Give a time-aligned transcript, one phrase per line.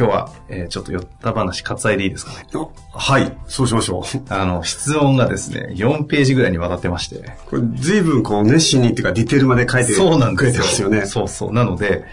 [0.00, 2.46] 今日は、えーちょっと寄った話、割愛でいいですかね？
[2.54, 4.18] おはい、そうしましょう。
[4.32, 7.22] あの、質問がですね、4ページぐらいにわたってまして。
[7.50, 10.62] これ、随分こう、熱心にっていうか、ディテールまで書いてそうなんくれですよ。
[10.62, 11.06] てますよね。
[11.06, 11.52] そうそう。
[11.52, 12.04] なので、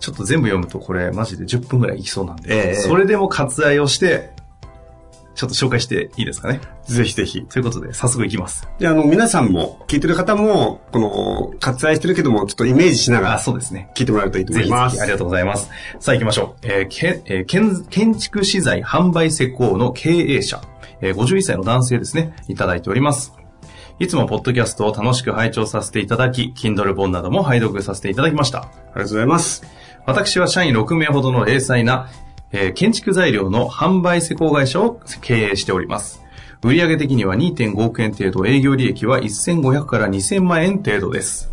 [0.00, 4.30] ちょっと全部読むとこれ、マジで10分ぐらいいきそうなんで、ええそれでも割愛をして、
[5.36, 6.60] ちょっと紹介していいですかね？
[6.86, 7.42] ぜひぜひ。
[7.44, 8.66] ということで、早速いきます。
[8.78, 13.90] で、あの、皆さんも、聞いてる方も、この、割愛してるけども、ちょっとイメージしながあ、ら、そうですね。
[13.94, 14.96] 聞いてもらえるといいと思います。
[14.96, 15.70] ひありがとうございます。
[16.00, 16.66] さあ行きましょう。
[16.66, 20.60] えーけえー建建築資材販売施工の経営者、
[21.00, 23.32] えー51歳の男性ですね、いただいております。
[23.98, 28.58] いつもポッドキャストを楽しく拝聴させていただき、Kindle 本なども拝読させていただきました。
[28.60, 29.62] ありがとうございます。
[30.06, 32.08] 私は社員6名ほどの零細な、
[32.52, 36.22] え建築材料の販売施工会社を経営しております。
[36.62, 41.52] 売上的には2.5億円程度、営業利益は1500から2000万円程度です。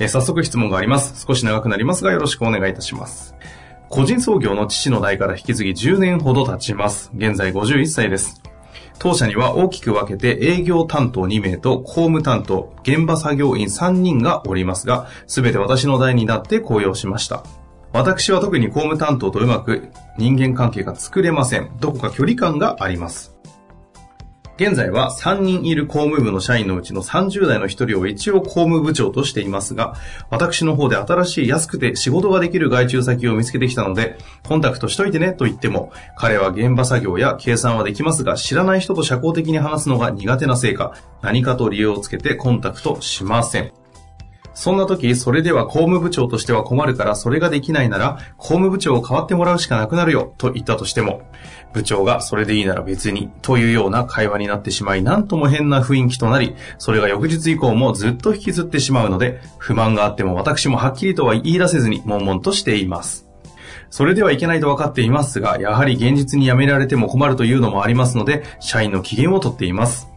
[0.00, 1.26] え早速質問があります。
[1.26, 3.34] 少し長くなりますがよろしくお願いいたします。
[3.88, 7.10] 個人創業の父の代から引き継ぎ10年ほど経ちます。
[7.16, 8.40] 現在51歳です。
[8.98, 17.44] 当社には大きく分けて営業担当2名と公務担当、現場作業員3人がおりますが、すべて私の代になって雇用しました。
[17.98, 21.68] 私は特に公務担当とうまく人間関係が作れません。
[21.80, 23.34] どこか距離感があります。
[24.56, 29.96] 現在は3人いる公務部の社員のうちの30代の1人を一応公務部長としていますが、
[30.30, 34.16] 私の方で新しい安くて仕事ができる外注先を見つけてきたので、
[34.46, 43.72] コンタクトしといてねと言っても、彼は現場作業や計算はできますが、知らない人と社交的に話すのが苦手なせいか、何かと理由をつけてコンタクトしません。
[44.58, 51.22] そんな時、それでは公務部長としては困るから、それができないなら、公務部長を代わってもらうしかなくなるよ、と言ったとしても、
[51.72, 63.28] 部長がそれでいいなら別に、というような会話になってしまい、なんとも変な雰囲気となり、それが翌日以降もずっと引きずってしまうので、不満があっても私もはっきりとは言い出せずに、悶々としています。
[63.90, 70.07] それではいけないと分かっていますが、やはり現実に辞められても困るというのもありますので、社員の機嫌をとっています。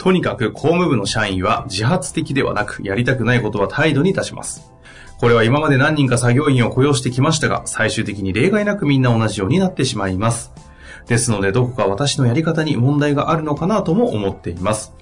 [0.00, 4.72] とにかく公務部の社員は自発的ではなく、やりたくないことは態度に出します。
[5.18, 10.52] これは今まで何人か作業員を雇用してきましたが、最終的に例外なくみんな同じようになってしまいます。
[11.06, 14.94] ですので、どこか私のやり方に問題があるのかなとも思っています。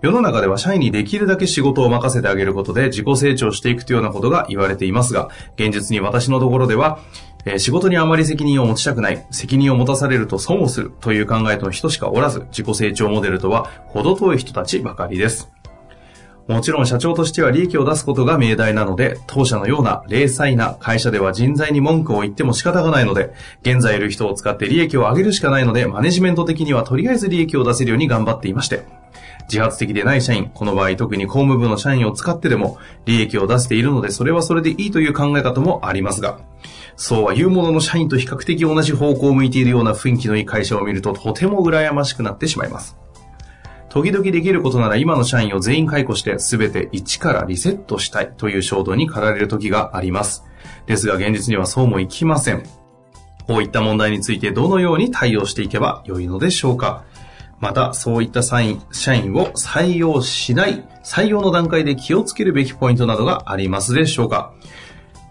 [0.00, 7.00] 世の中では社員にできるだけ仕事を任せてあげることで自己成長していくというようなことが言われていますが、現実に私のところでは、
[7.44, 15.50] えー仕事にあまり責任を持ちたくない、責任を持たされると損をするという考えの人しかおらず、自己成長モデルとは程遠い人たちばかりです。
[16.48, 28.86] もちろん社長としては利益を出すことが命題なので、当社のような零細な会社では人材に文句を言っても仕方がないので、現在いる人を使って利益を上げるしかないので、マネジメント的にはとりあえず利益を出せるように頑張っていまして、
[29.42, 36.40] 自発的でない社員、この場合特に公務部の社員を使ってでも利益を出しているので、それはそれでいいという考え方もありますが、
[36.98, 42.98] そうは言うものの社員と比較的同じ方向を向いているような雰囲気のいい会社を見るととても羨ましくなってしまいます。
[43.88, 50.44] 時々できることなら今の社員を全員解雇して全て一からリセットしたいという衝動に駆られる時があります。
[50.86, 52.64] ですが現実にはそうもいきません。
[53.46, 57.04] こういった問題についてどのように対応していけばよいのでしょうか
[57.60, 58.78] また、そういった社員
[59.34, 64.52] を採用しない、採用の段階で気をつけるべきポイントなどがありますでしょうか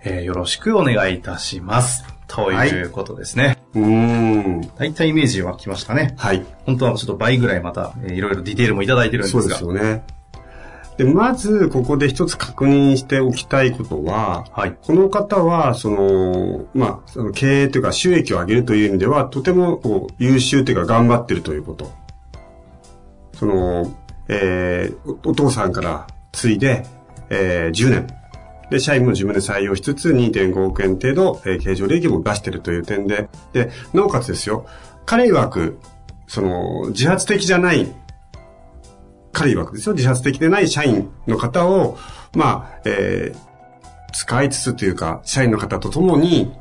[0.09, 2.06] えーよろしくお願いいたします。
[2.27, 3.57] ということですね。
[3.74, 4.62] うーん。
[4.77, 6.13] 大体イメージは来ましたね。
[6.18, 6.45] はい。
[6.65, 9.42] 本当はちょっと倍ぐらいまた、えーいろいろディテールもいただいてるんですが。
[9.42, 10.04] そうですよね。
[10.98, 14.75] で、まず、ここで一つ確認しておきたいことは、はい。
[14.81, 21.92] この方は、その、まあ、その経営というか収益を上げるという意味では、とてもこう優秀というか頑張ってるということ。
[23.33, 23.95] その、
[24.27, 26.86] えーおお父さんから継いで、
[27.30, 28.07] えー10年。
[28.69, 34.65] で、社員も自分で採用しつつ2.5億円程度、えー経常利益も出してるという点で、で、なおかつですよ、
[35.05, 35.79] 彼曰く、
[36.27, 37.87] その、自発的じゃない
[39.31, 41.97] 彼曰くですよ、自発的でない社員の方を、
[42.35, 46.51] まあ、えー、使いつつというか、社員の方と共に、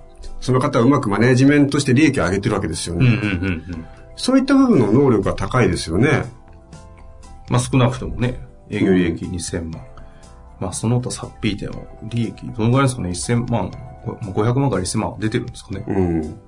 [0.41, 3.07] その方をうまくマネジメントして利益を上げてるわけですよね。
[3.07, 3.87] うんうんうんうん。
[4.15, 6.25] そういった部分の能力が高いですよね。
[7.49, 8.39] まあ少なくともね、
[8.71, 9.83] 営業利益2000万。
[10.61, 13.71] まあその他サッピー店は利益、どのぐらいですかね ?1000 万、
[14.07, 15.85] 500万から1000万出てるんですかね？
[15.87, 16.41] うん。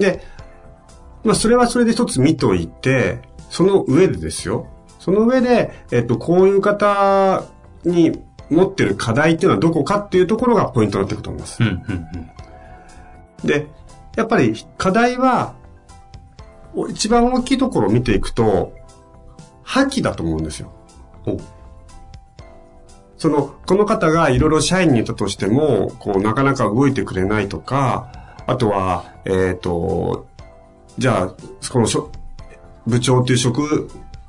[0.00, 0.22] で、
[1.24, 3.20] まあ、それはそれで一つ見といて、
[3.50, 4.66] その上でですよ。
[4.98, 7.44] その上で、えっと、こういう方
[7.84, 11.62] に持ってる課題っていうのはどこかっていうところがポイントになっていくと思います。
[11.62, 11.76] うんうん
[13.42, 13.46] うん。
[13.46, 13.66] で、
[14.16, 15.54] やっぱり課題は、
[16.74, 18.72] お一番大きいところを見ていくと、
[19.62, 20.72] 破棄だと思うんですよ。
[23.22, 28.10] おその、この方がいろいろ社員にいたとしても、こう、なかなか動いてくれないとか、
[28.48, 30.26] あとは、えっ、と、
[30.98, 31.34] じゃあ、
[31.70, 32.10] このしょ
[32.86, 33.88] 部長っていう職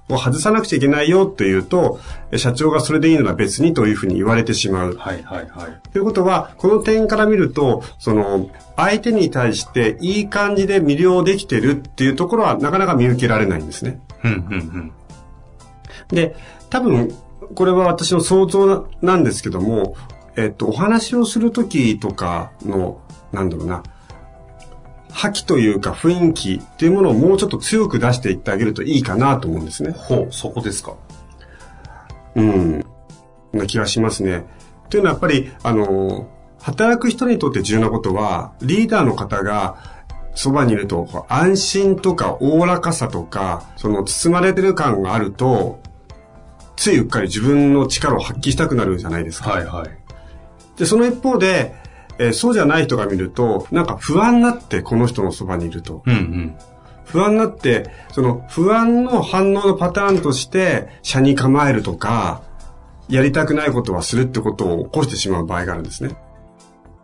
[0.10, 2.00] を外さなくちゃいけないよっていうと、
[2.36, 4.96] 社長がそれでいいなら別にというふうに言われてしまう。
[4.96, 5.90] はいはいはい。
[5.92, 14.00] ということは、この点から見ると、その、相手に対していい感じで魅了できてるっていうところはなかなか見受けられないんですね。
[14.24, 14.92] うんうんうん。
[16.10, 16.36] で、
[16.70, 17.16] 多分、
[17.56, 19.96] これは私の想像なんですけども、
[20.36, 23.02] えっと、お話をするときとかの、
[23.32, 23.84] なんだろうな、
[25.12, 29.92] 覇気というか雰囲気っていうものをもうちょっと強く出していってあげるといいかなと思うんですね。
[29.92, 30.96] ほう、そこですか。
[32.36, 32.86] うん。
[33.54, 34.46] な気がしますね。
[34.90, 36.28] というのはやっぱり、あの、
[36.60, 39.76] 働く人にとって重要なことは、リーダーの方が
[40.34, 45.80] そばにいると、安心とかおおらかさとか、その包まれてる感があると、
[46.84, 49.52] ついうっかり自分の力を発揮したくなるじゃないですか。
[49.52, 49.90] はいはい。
[50.78, 51.74] で、その一方で、
[52.20, 56.04] えーそうじゃない人が見ると、なんか不安になってこの人のそばにいると。
[56.06, 56.56] うんうん。
[57.06, 62.42] 不安になって、その不安の反応のパターンとして、車に構えるとか、
[63.08, 66.18] やりたくないことはするってことを起こしてしまう場合があるんですね。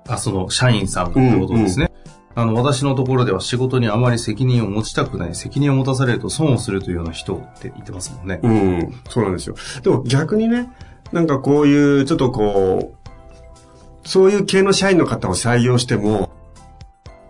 [0.10, 1.89] あ、その、社員さんがってことですね。
[2.36, 8.40] あの、私のところでは仕事にあまり責任を持ちたくない、責任を持たされると損をするというような人って言ってますもんね。
[8.44, 9.56] うん、そうなんですよ。
[9.84, 10.70] でも逆にね、
[11.12, 16.30] なんかこういう、ちょっとこう、そういう系の社員の方を採用しても、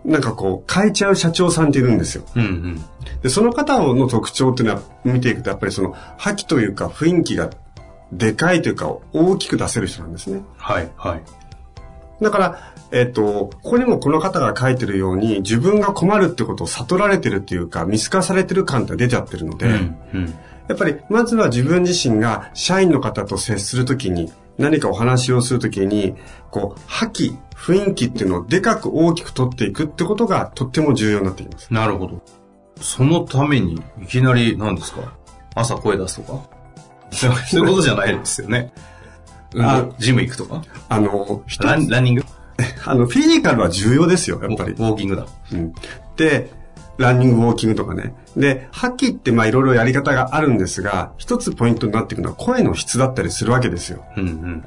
[0.04, 2.24] なんかこう、変えちゃう社長さんっているんですよ。
[2.34, 2.84] うんうん。
[3.22, 7.50] で、その方の特徴っていうのは見ていくと、やっぱりその、覇気というか雰囲気が
[8.12, 10.42] でかいというか、大きく出せる人なんですね。
[10.56, 11.22] はいはい。
[12.20, 20.34] だから、えっ、と、ここにもこの方が書いてるように、自分が困るってことを悟られてるっていうか、見透かされてる感って出ちゃってるので、うんうん。
[20.68, 26.14] やっぱり、まずは自分自身が社員の方と接するときに、何かお話をするときに、
[26.50, 31.72] こう、覇気、雰囲気っていうのをでかく大きく取っていくってことがとっても重要になってきます。
[31.72, 32.22] なるほど。
[32.80, 35.12] そのために、いきなり、何ですか？
[35.54, 36.42] 朝声出すとか？
[37.10, 38.72] そういうことじゃないですよね。
[39.98, 40.62] ジム行くとか？
[40.88, 42.24] あの、ランランニング？
[42.84, 44.74] あの、フィジカルは重要ですよ、やっぱりウ。
[44.76, 45.26] ォーキングだ。
[45.52, 45.72] うん。
[46.16, 46.50] で、
[46.98, 48.14] ランニング、ウォーキングとかね。
[48.36, 54.04] で、覇気ってまあいろいろやり方があるんですが、一つポイントになっていくのは声の質だったりするわけですよ。
[54.16, 54.64] うんうん。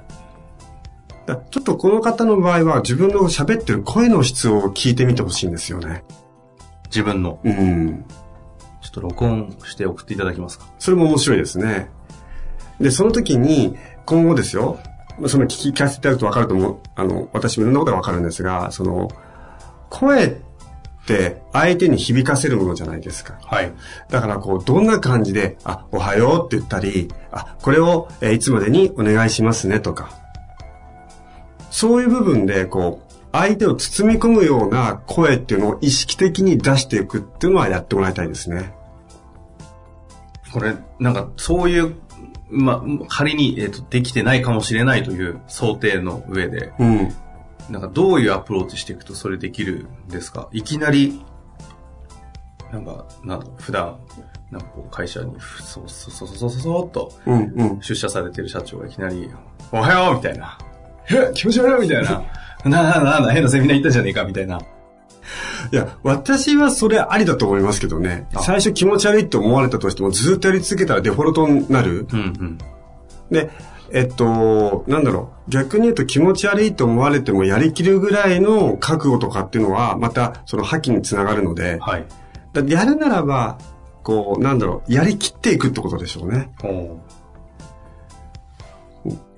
[1.25, 6.03] だちょっとこの方の場合は自分の喋ってる声の質を聞いてみてほしいんですよね。
[6.88, 7.39] 自分の？
[7.44, 8.06] うん。
[8.81, 10.65] ちょっと録音して送っていただけますか？
[10.79, 11.89] それも面白いですね。
[12.81, 14.79] で、その時に、今後ですよ、
[15.27, 19.10] その聞き聞かせていただくと分かると思う、あの、私もいろんなことが分かるんですが、その、
[19.89, 20.36] 声っ
[21.05, 23.38] て相手に響かせるものじゃないですか。
[23.43, 23.72] はい。
[24.10, 30.10] だからこう、どんな感じで、あ、おはようって言ったり、あ、これを、えーいつまでにお願いしますねとか。
[31.69, 38.74] そういう部分で、こう、相手を包み込むような声っていうのを意識的に出していくっていうのはやってもらいたいですね。
[40.53, 41.95] これ、なんか、そういう、
[42.50, 47.13] まあ、仮に、えっ、と、できてないかもしれないという想定の上で、うん。
[47.69, 50.50] なんか、どういうアプローチしていくとそれできるんですか？
[50.51, 51.21] いきなり、
[52.71, 53.97] なんか、なん普段、
[54.51, 57.81] なんかこう、会社に、ふそ、そ、そ、そ、そ、そ、そうん、うん。
[57.81, 59.29] 出社されてる社長がいきなり、
[59.71, 60.57] おはようみたいな。
[61.09, 62.23] え気持ち悪いみたいな。
[62.65, 64.59] なあなあなあ変なセミナー行ったじゃねえかみたいな。
[65.74, 68.27] いや、私はそれありだと思いますけどね。
[68.36, 72.06] あ最初気持ち悪いって思われたとしても、ずっとやり続けたらデフォルトになる。
[72.13, 72.58] うんうん。
[73.32, 73.50] で、
[73.92, 75.50] えっと、なんだろう。
[75.50, 82.06] 逆に言うと気持ち悪いと思われてもやりきるぐらいの覚悟とかっていうのは、またその破棄につながるので、はい。
[82.53, 83.58] だやるならば、
[84.03, 86.51] こう、なんだろう、やりきっていくってことでしょうね。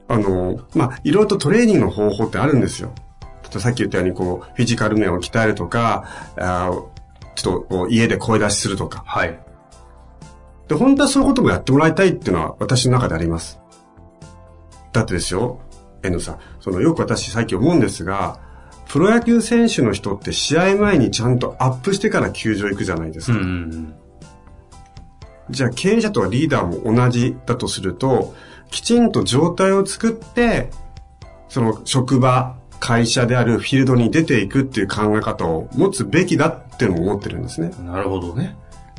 [0.09, 2.93] あの、まあ、いろいろとトレーニングの方法ってあるんですよ。
[3.59, 6.05] さっき言ったように、こう、フィジカル面を鍛えるとか、
[6.37, 6.95] あー
[7.35, 9.03] ちょっと家で声出しするとか。
[9.05, 9.39] はい。
[10.67, 13.59] で、本当はそういうこともやってもらいたいっていうのは私の中であります。
[14.93, 15.59] だってですよ、
[16.01, 18.39] 遠藤さん、そのよく私最近思うんですが、
[18.87, 23.37] プロ野球選手の人って試合前にちゃんとアップしてから球場行くじゃないですか。
[23.37, 23.95] うんうん
[25.47, 28.33] じゃあ経営者とかリーダーも同じだとすると、
[28.71, 30.71] きちんと状態を作って、
[31.49, 32.55] その職場、
[32.85, 37.71] 会社であるフィールドに出ていくっていう考え方を持つべきだっていうのも思ってるんですね。
[37.79, 37.87] うん。
[37.87, 38.55] なるほどね。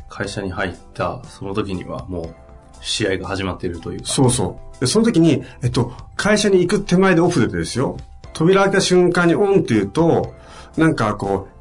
[0.09, 2.35] 会社に入った、その時にはもう、
[2.81, 4.07] 試合が始まっているというか。
[4.07, 4.79] そうそう。
[4.81, 7.95] で、その時に、えっと、会社に行く手前でオフでですよ。
[8.33, 10.33] 扉開けた瞬間にオンって言うと、
[10.75, 11.56] なんかこう、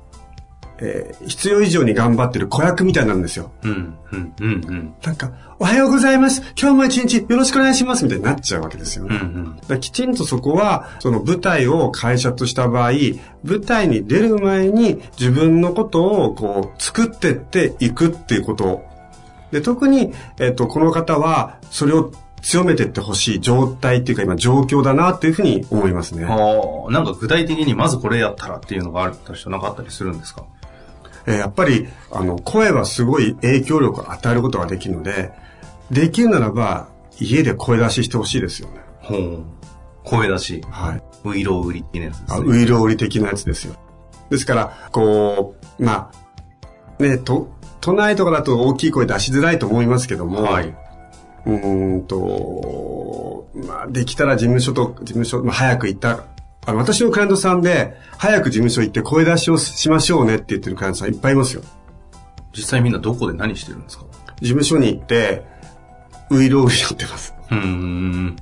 [0.79, 3.51] えー必要以上に頑張ってる子役みたいになるんですよ。
[3.63, 4.95] うん、うん、うん、うん。
[5.03, 6.43] なんか、おはようございます。
[6.61, 8.05] 今日も一日よろしくお願いします。
[8.05, 9.17] みたいになっちゃうわけですよね。
[9.17, 9.81] うん、うん。
[9.81, 12.93] きちんとそこは、その舞台を会社とした場合、
[13.45, 18.83] 舞台に出る前に自分のことをこう作ってっていくっていうこと。
[19.53, 26.25] で、特に、えっ、と、この方はそれを強めてってほしい状態っていうか今状況だなっていうふうに思いますね。
[26.27, 26.37] あ
[26.89, 30.45] あ、なんか具体的にまずこれやったらっていうのがあった人なんかあったりするんですか？
[31.27, 35.33] えーやっぱり、あの、声はすごい影響力を与えることができるので、
[35.91, 38.81] できるならば、家で声出ししてほしいですよね。
[39.01, 39.45] ほう。
[40.05, 40.65] 声出し。
[40.71, 41.03] はい。
[41.25, 42.45] ウイロウリっていうやつですあね。
[42.47, 43.75] ウイロウリ的なやつですよ。
[44.31, 46.11] ですから、こう、ま
[46.99, 47.49] あ、ね、と、
[47.81, 50.75] 都内とかだと大きい声出しづらいと思いますけども、はい。
[51.47, 56.25] うーんと、まあ、できたら事務所と、事務所、まあ、早く行った、
[56.67, 61.63] あの、私のクライアントさんで、早く事務所行って声出しをしましょうねって言ってるクライアントさんいっぱいいますよ。
[62.55, 64.05] 実際みんなどこで何してるんですか？
[64.41, 65.45] 事務所に行って、
[66.31, 67.35] ウイロウリやってます。
[67.51, 68.37] うーん。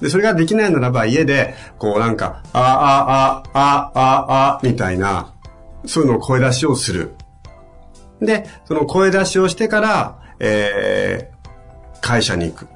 [0.00, 5.32] で、それができないならば家で、こうなんか、あ、あ、あ、あ、あ、あ、みたいな、
[5.86, 7.14] そういうのを声出しをする。
[8.20, 12.68] で、その声出しをしてから、えー、会社に行く。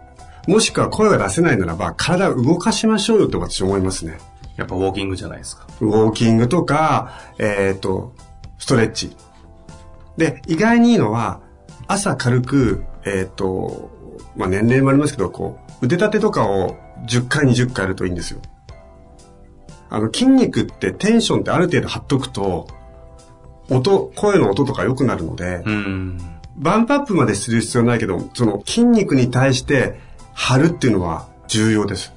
[0.49, 4.19] もしくは声が出せないならば、体を動かしましょうよって私思いますね。
[4.57, 5.67] やっぱウォーキングじゃないですか。
[5.81, 8.15] ウォーキングとか、えっ、と、
[8.59, 9.17] ストレッチ。
[10.17, 11.41] で、意外にいいのは、
[11.87, 13.91] 朝軽く、えっ、と、
[14.37, 18.41] まあ、年齢もありますけど、こう、腕立てとかを10回、20回やるといいんですよ。
[19.91, 22.69] あの、筋肉ってテンションってある程度張っとくと、
[23.69, 26.19] 音、声の音とか良くなるので、うーん。
[26.57, 29.99] バンプアップまでする必要ないけど、その筋肉に対して
[30.35, 32.13] 張るっていうのは重要です。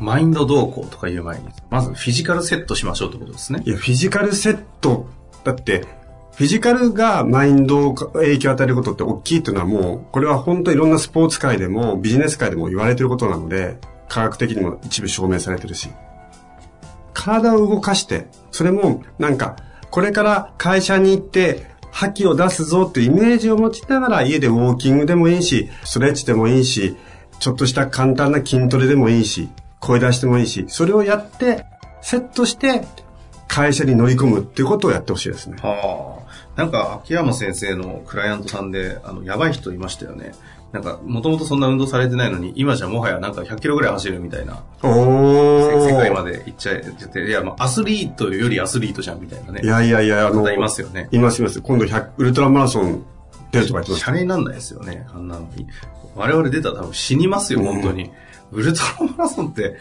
[0.00, 3.70] マインド動向とか言う前に、まずフィジカルセットしましょうってことですねい。
[3.70, 5.08] や、フィジカルセット、
[5.44, 5.86] だって、
[6.34, 15.88] フィジカルがマインドを影響を与えることって大きいっていうのはもう、これは本当いろんなスポーツ界でもビジネス界でも言われてることなので、科学的にも一部証明されてるし。
[17.14, 19.56] 体を動かして、それもなんか、
[19.90, 26.94] これから会社に行って、覇気を出すぞっていうイメージを持ちながら家でウォーキングでもいいし、ストレッチでもいいし、
[27.38, 29.48] ちょっとした簡単な筋トレでもいいし、
[29.86, 31.64] 声出してもいいし、それをやって、
[32.02, 32.82] セットして、
[33.48, 35.56] 会社に乗り込むっていうことをやってほしいですね。
[35.62, 36.60] はあ。
[36.60, 40.32] なんか、秋山先生のクライアントさんで、あの、やばい人いましたよね。
[40.72, 46.24] なんか、もともとそんな運動されてないのに、今じゃもはやなんか100キロぐらい走るみたいな、お世界まー。
[46.24, 49.60] で行っちゃえて、いや、まあ、アスリートよりアスリートじゃんみたいなね。
[49.62, 51.08] いやいやいや、あの、方いますよね。
[51.12, 51.60] いますいます。
[51.60, 53.04] 今度100、ウルトラマラソン
[53.56, 54.12] 出るとか言ってシャ。
[54.12, 55.66] レになんないですよね、あんなのに。
[56.14, 58.10] 我々出たら多分死にますよ、本当に。
[58.52, 59.76] ウルトラマラソンって、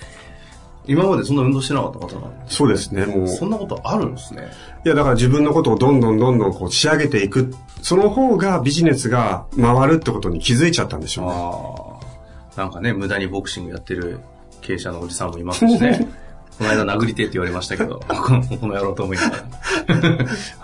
[0.87, 3.27] 今までそんな運動してなかった方なんでそうですね、もう。
[3.27, 4.49] そんなことあるんですね。
[4.85, 7.53] いや、だから自分のことをどんどんどんどんこう仕上げていく。
[7.81, 11.31] その方がビジネスが回るってことに気づいちゃったんでしょうね。
[11.33, 12.61] ああ。
[12.61, 14.19] なんかね、無駄にボクシングやってる
[14.61, 16.07] 経営者のおじさんもいますしね。
[16.57, 18.31] この間殴りてえって言われましたけど、 こ
[18.67, 19.43] の野郎と思いながら。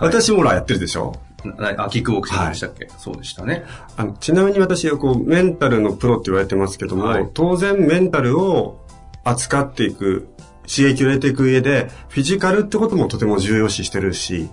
[0.00, 3.64] 私もほらやってるでしょなあ、キックボクシングでしたっけ、そうでしたね。
[3.96, 8.80] あのちなみに私はこうメンタルのプロって言われてますけども、はい当然メンタルを
[9.24, 10.28] 扱っていく、
[10.62, 14.50] 刺激を入れていく上で、フィジカルってこともとても重要視してるし、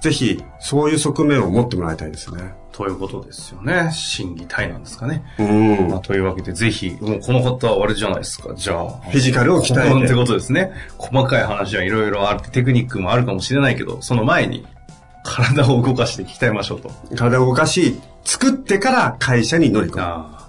[0.00, 2.54] ぜひそういう側面を持ってもらいたいですね。
[2.72, 3.90] ということですよね。
[3.92, 5.22] 心技体なんですかね。
[5.38, 5.88] うん。
[5.90, 8.54] まあ、というわけで、ぜひ、もうこの方はあれじゃないですか。
[8.54, 8.90] じゃあ。
[9.10, 10.72] フィジカルを鍛えてってことですね。
[10.96, 14.66] 細かい話はいろいろあって、テクニックもあるかもしれないけど、その前に、
[15.24, 16.90] 体を動かして鍛えましょうと。
[17.16, 20.02] 体を動かし、作ってから会社に乗り込む。
[20.02, 20.48] あ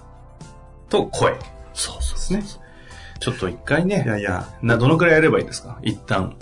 [0.88, 1.32] と、声。
[1.72, 2.42] そうそですね。
[3.20, 5.78] ちょっと一回いやね、いや、な、どのくらいやればいいですか？
[5.82, 6.36] 一旦。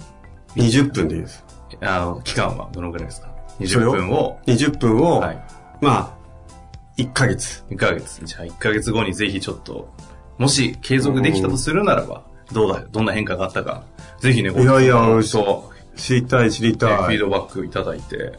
[0.57, 1.45] 20分でいいです。
[1.81, 3.29] あの、期間はどのくらいですか？
[3.59, 5.43] そ ?20 れを分を、20分を、はい。
[5.81, 7.65] まあ、1ヶ月。
[7.71, 8.25] 1ヶ月。
[8.25, 9.93] じゃあ1ヶ月後にぜひちょっと、
[10.39, 12.23] もし継続できたとするならば、
[12.53, 13.85] どうだ、どんな変化があったか、
[14.21, 16.97] ぜひね、いやいやごそ知りたい、知りねたい。
[16.97, 18.39] フィードバックいただいて、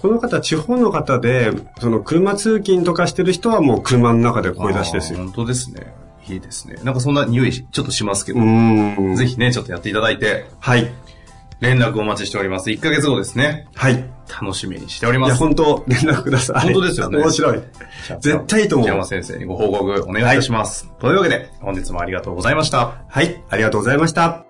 [0.00, 5.18] この方、地方の方で、その車通勤とかしてる人はもう車の中で声出しですよ。
[5.18, 5.92] 本当ですね。
[6.28, 6.76] いいですね。
[6.84, 9.16] なんかそんな匂いちょっとしますけど、うん。
[9.16, 10.90] ぜひね、ちょっとやっていただいて、はい。
[11.60, 12.70] 連絡お待ちしております。
[12.70, 13.68] 1ヶ月後ですね。
[13.74, 14.04] はい。
[14.40, 15.38] 楽しみにしておりいや、ます。
[15.38, 16.60] 本当連絡ください。
[16.72, 17.60] 本当ですよね面白い。
[18.20, 20.88] 絶対いいと思う北山先生にご報告お願いいたします。
[20.98, 23.02] というわけで、本日もありがとうございました。
[23.06, 23.42] はい。
[23.50, 24.49] ありがとうございました。